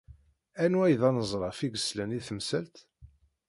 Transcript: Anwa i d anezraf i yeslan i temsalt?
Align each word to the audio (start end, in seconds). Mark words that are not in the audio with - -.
Anwa 0.63 0.85
i 0.93 0.95
d 0.99 1.03
anezraf 1.09 1.57
i 1.65 1.67
yeslan 1.73 2.11
i 2.17 2.19
temsalt? 2.27 2.75